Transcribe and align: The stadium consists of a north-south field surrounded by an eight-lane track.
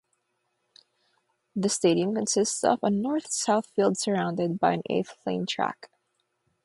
The 1.55 1.69
stadium 1.69 2.15
consists 2.15 2.63
of 2.63 2.79
a 2.81 2.89
north-south 2.89 3.67
field 3.75 3.99
surrounded 3.99 4.57
by 4.59 4.73
an 4.73 4.81
eight-lane 4.89 5.45
track. 5.45 5.91